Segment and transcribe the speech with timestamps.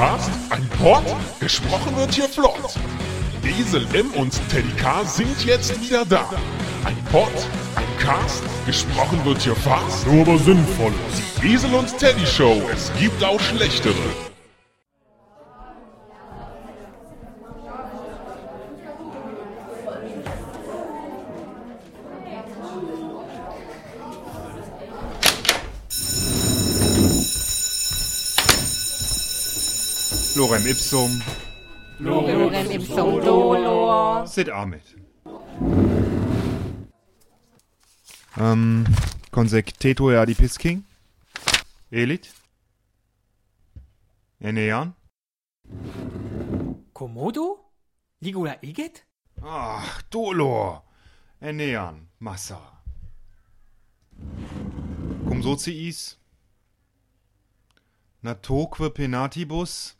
[0.00, 1.04] Cast, ein Pod,
[1.40, 2.74] gesprochen wird hier flott.
[3.44, 6.24] Esel M und Teddy K sind jetzt wieder da.
[6.86, 7.28] Ein Pod,
[7.76, 10.94] ein Cast, gesprochen wird hier fast, nur aber sinnvoll.
[11.42, 13.92] Die Esel und Teddy Show, es gibt auch schlechtere.
[30.36, 31.10] Lorem ipsum,
[32.00, 34.26] Lorem ipsum dolor.
[34.26, 34.96] sit amet.
[38.38, 38.86] Ähm,
[39.32, 40.84] consectetur adipisking?
[41.90, 42.32] Elit?
[44.40, 44.94] Enean?
[46.94, 47.58] Komodo?
[48.22, 49.04] Ligula iget?
[49.42, 50.82] Ach, dolor!
[51.40, 52.60] Enean, massa.
[55.28, 56.18] Cum sociis?
[58.22, 59.96] Natoque penatibus?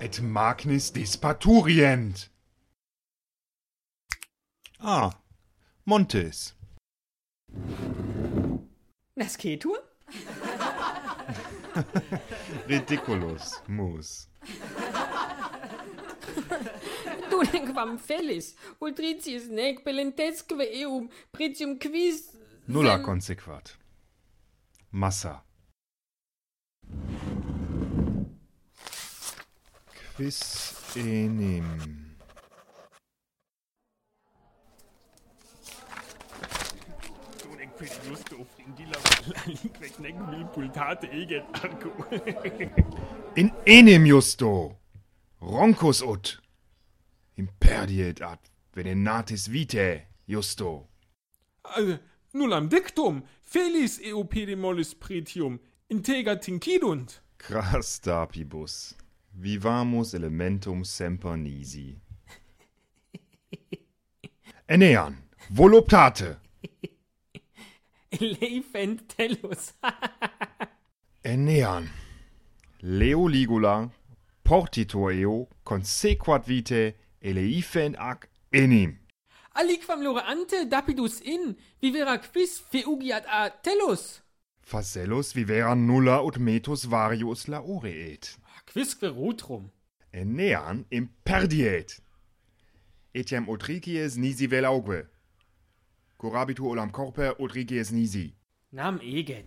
[0.00, 2.30] Et magnis dispaturient!
[4.80, 5.12] Ah,
[5.84, 6.54] Montes.
[9.16, 9.76] Nascetur?
[12.66, 14.28] Ridiculus, mus.
[17.30, 22.30] Dulem quam felis, ultriciis nec pelentesque eum, pritium quis...
[22.68, 23.76] Nulla consequat.
[24.92, 25.42] Massa.
[30.20, 31.64] bis enim.
[43.36, 44.76] In enim justo.
[45.40, 46.38] Roncus ut.
[47.36, 48.38] Imperdiet ad
[48.76, 50.88] venenatis vitae justo.
[51.76, 51.98] Äh,
[52.34, 58.94] nullam dictum felis eu pedimolis pretium integra tincidunt crasta pibus.
[59.40, 61.96] Vivamus elementum semper nisi.
[64.68, 65.16] Enean,
[65.50, 66.36] voluptate.
[68.12, 69.72] Elephant tellus.
[71.24, 71.88] Enean.
[72.82, 73.90] Leo ligula,
[74.44, 78.98] portitor eo, consequat vitae, eleifen ac enim.
[79.56, 84.20] Aliquam loreante dapidus in, vivera quis feugiat a tellus.
[84.62, 88.36] Facellus vivera nulla ut metus varius laureet.
[88.72, 89.70] quisque rutrum
[90.12, 92.00] enean imperdiet
[93.14, 95.06] etiam utricies nisi velauque
[96.18, 98.34] corabitur olam corper utricies nisi.
[98.72, 99.46] Nam eget.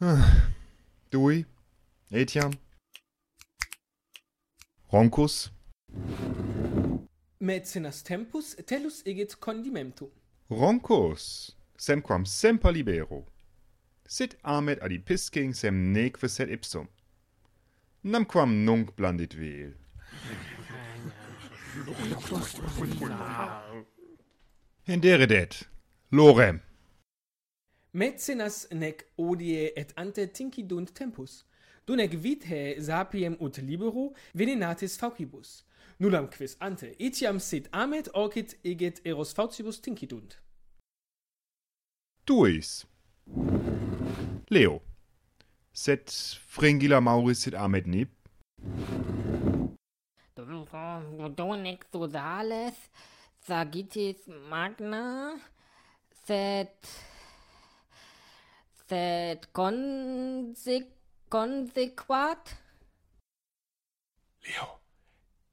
[1.12, 1.44] Dui,
[2.10, 2.52] etiam,
[4.92, 5.50] Roncus.
[7.40, 10.10] Mecenas tempus, telus eget condimentum.
[10.50, 13.24] Roncos, semquam semper libero,
[14.08, 16.88] sit amet adipiscing sem neque sed ipsum,
[18.02, 19.74] namquam nunc blandit vel.
[24.88, 25.68] Henderedet,
[26.10, 26.60] lorem.
[27.94, 31.44] Mecenas nec odie et ante tincidunt tempus,
[31.86, 35.62] dunec vitae sapiem ut libero venenatis faucibus,
[36.00, 40.38] Nullam quis ante etiam sit amet ocit eget eros faucibus tincidunt.
[42.26, 42.86] Duis.
[44.48, 44.80] Leo.
[45.72, 46.08] Sed
[46.54, 48.08] fringilla mauris sit amet nib.
[51.36, 52.76] Donec sodales,
[53.46, 55.38] sagitis magna,
[56.24, 56.72] sed...
[58.88, 59.46] sed
[61.28, 62.56] consequat?
[64.46, 64.79] Leo.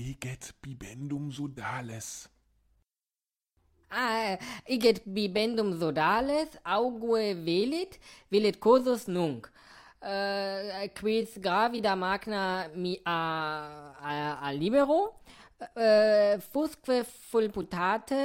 [0.00, 2.28] Eget bibendum sodales.
[3.90, 7.98] Ah, iget bibendum sodales, augue velit,
[8.30, 9.50] velit cosus nunc.
[10.00, 13.18] Uh, quis gravida magna mi a,
[14.00, 14.12] a,
[14.48, 15.00] a libero,
[15.60, 18.22] uh, fusque fulputate,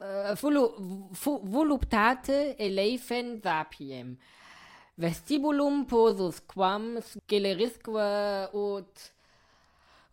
[0.00, 0.64] eh, uh, volu,
[1.12, 4.16] fu, voluptate eleifen sapiem.
[4.96, 8.08] Vestibulum posus quam scelerisque
[8.54, 9.10] ut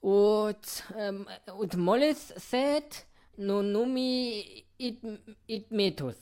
[0.07, 1.25] ut um,
[1.59, 3.03] ut molles sed
[3.37, 4.97] nonumi it
[5.47, 6.15] it metus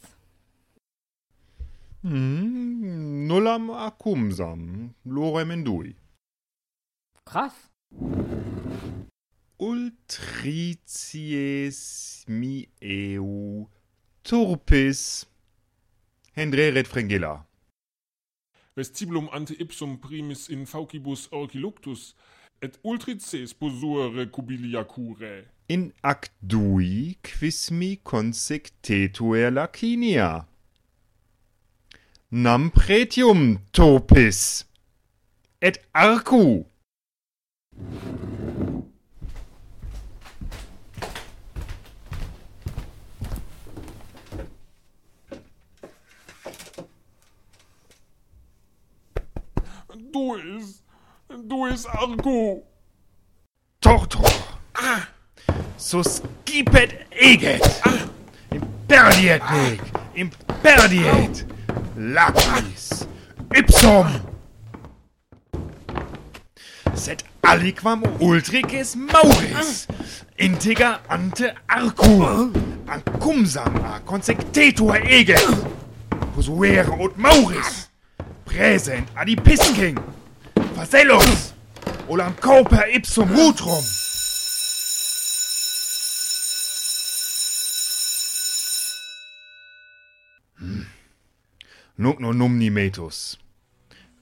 [2.04, 5.96] mm, nullam acumsam lorem indui
[7.30, 7.54] krass
[9.60, 11.80] ultricies
[12.28, 13.70] mi eu
[14.24, 15.26] turpis
[16.34, 17.46] hendreret fringilla
[18.76, 22.16] vestibulum ante ipsum primis in faucibus orciluctus
[22.66, 25.46] et ultrices posure cubiliacure.
[25.70, 30.48] In act dui quismi consectetuer lacinia.
[32.32, 34.66] Nam pretium topis
[35.62, 36.66] et arcu.
[50.12, 50.85] Duis!
[51.44, 52.64] Duis Argu.
[53.82, 54.26] Tortor.
[54.76, 55.08] Ah.
[55.78, 57.62] So skipet eget.
[57.86, 58.08] Ah.
[58.52, 59.52] Imperdiet ah.
[59.52, 59.82] neg.
[60.16, 61.46] Imperdiet.
[61.98, 63.08] Lapis.
[63.56, 64.08] Ipsum.
[66.96, 69.88] Set aliquam ultricis mauris.
[69.90, 69.94] Ah.
[70.40, 72.52] Integer ante arcur.
[72.88, 72.94] Ah.
[72.96, 75.44] Ancumsam a consectetur eget.
[76.34, 77.90] Posuere ut mauris.
[78.46, 80.15] Present adipiscing.
[80.76, 81.54] Facellus.
[82.10, 83.84] Olam corper ipsum rutrum.
[91.98, 93.38] Nunc non numni metus.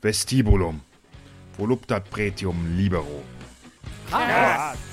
[0.02, 0.80] Vestibulum.
[1.58, 3.24] Voluptat pretium libero.
[4.10, 4.93] Krass.